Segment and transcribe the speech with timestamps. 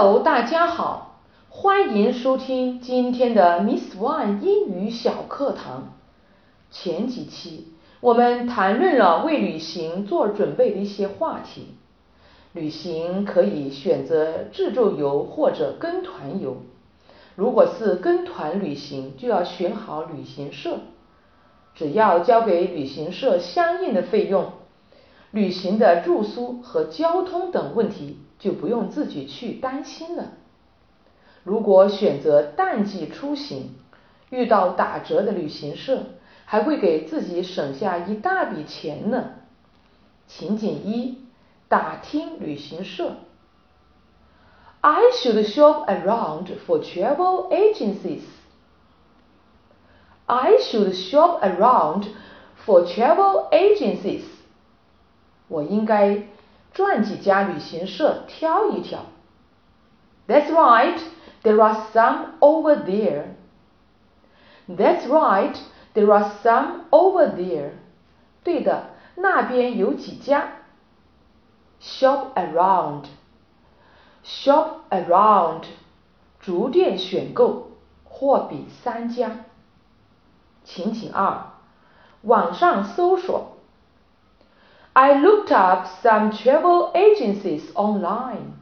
[0.00, 1.18] Hello，大家好，
[1.48, 5.94] 欢迎收听今天的 Miss One 英语小课堂。
[6.70, 11.74] 前几期我们谈论了为旅行做准备的一些话题。
[12.52, 16.58] 旅行可以选择自助游或者跟团游。
[17.34, 20.78] 如果是跟团旅行，就要选好旅行社。
[21.74, 24.52] 只要交给旅行社相应的费用，
[25.32, 28.18] 旅行的住宿和交通等问题。
[28.38, 30.32] 就不用自己去担心了。
[31.42, 33.74] 如果选择淡季出行，
[34.30, 36.06] 遇到打折的旅行社，
[36.44, 39.30] 还会给自己省下一大笔钱呢。
[40.26, 41.18] 情景一：
[41.68, 43.16] 打听旅行社。
[44.80, 48.22] I should shop around for travel agencies.
[50.26, 52.04] I should shop around
[52.64, 54.22] for travel agencies.
[55.48, 56.22] 我应该。
[56.77, 59.05] 转几家旅行社挑一挑。
[60.27, 60.99] That's right,
[61.43, 63.35] there are some over there.
[64.67, 65.55] That's right,
[65.93, 67.71] there are some over there.
[68.43, 70.53] 对的，那边有几家。
[71.81, 73.07] Shop around,
[74.23, 75.63] shop around，
[76.39, 77.71] 逐渐选购，
[78.05, 79.31] 货比三家。
[80.63, 81.51] 情景二，
[82.21, 83.56] 网上搜索。
[84.93, 88.53] I looked up some travel agencies online.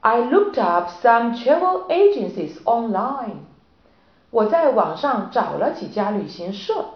[0.00, 3.44] I looked up some travel agencies online.
[4.30, 6.94] 我在网上找了几家旅行社。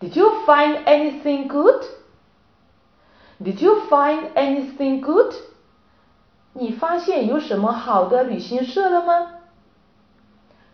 [0.00, 1.84] Did you find anything good?
[3.40, 5.34] Did you find anything good?
[6.52, 9.32] 你发现有什么好的旅行社了吗？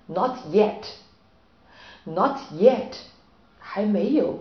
[0.07, 0.85] Not yet.
[2.05, 2.95] Not yet.
[3.59, 4.39] 还没有。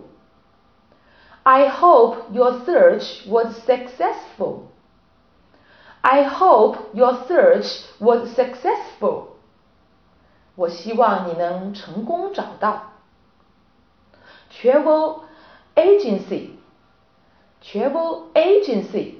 [1.46, 4.68] I hope your search was successful.
[6.00, 9.26] I hope your search was successful.
[10.54, 12.92] 我希望你能成功找到。
[14.52, 15.20] Travel
[15.74, 16.50] agency,
[17.62, 19.14] travel agency，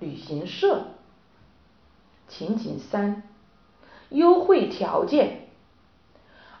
[0.00, 0.86] 旅行社。
[2.26, 3.22] 情景三，
[4.08, 5.48] 优惠条件。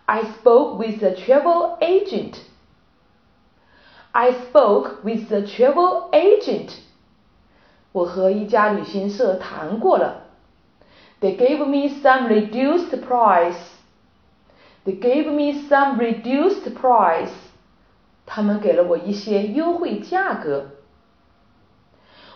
[0.06, 2.36] I spoke with a travel agent
[4.12, 6.70] I spoke with the travel agent.
[7.92, 10.22] 我和一家旅行社谈过了。
[11.20, 13.56] They gave me some reduced price.
[14.84, 17.32] They gave me some reduced price.
[18.26, 20.70] 他们给了我一些优惠价格。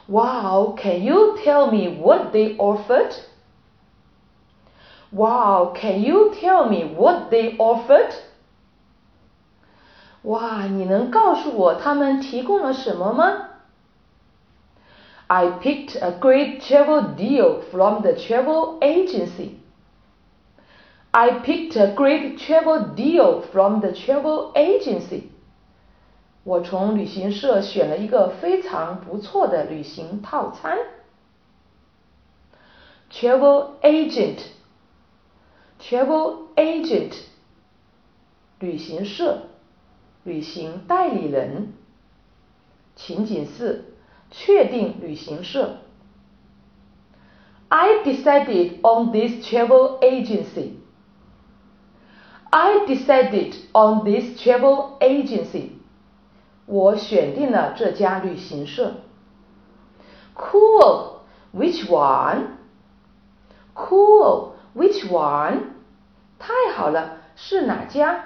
[0.09, 3.15] Wow, can you tell me what they offered?
[5.13, 8.15] Wow, can you tell me what they offered?
[10.23, 13.49] 哇，你能告诉我他们提供了什么吗？
[15.27, 19.59] I picked a great travel deal from the travel agency.
[21.11, 25.25] I picked a great travel deal from the travel agency.
[26.45, 30.79] 我从旅行社选了一个非常不错的旅行套餐。
[33.11, 34.39] Travel agent,
[35.81, 37.15] travel agent，
[38.61, 39.43] 旅行社。
[40.25, 41.73] 旅行代理人。
[42.97, 43.85] 情景四，
[44.31, 45.79] 确定旅行社。
[47.69, 50.73] I decided on this travel agency.
[52.51, 55.73] I decided on this travel agency.
[56.67, 59.03] 我选定了这家旅行社。
[60.35, 61.21] Cool.
[61.55, 62.57] Which one?
[63.75, 64.53] Cool.
[64.75, 65.75] Which one?
[66.39, 68.25] 太好了，是哪家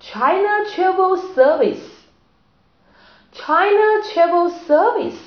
[0.00, 1.78] ？China Travel Service,
[3.32, 5.18] China Travel Service，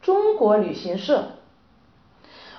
[0.00, 1.32] 中国旅行社。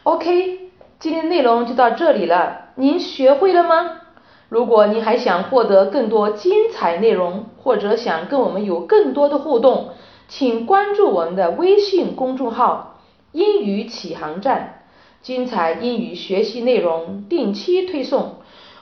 [0.04, 4.02] OK，今天内容就到这里了，您学会了吗？
[4.50, 9.90] 如果您还想获得更多精彩内容，或者想跟我们有更多的互动，
[10.28, 13.00] 请关注我们的微信公众号
[13.34, 14.84] “英语启航站”，
[15.24, 18.36] 精彩英语学习内容定期推送。